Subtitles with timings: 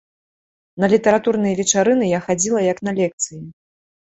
[0.83, 3.41] На літаратурныя вечарыны я хадзіла як на лекцыі.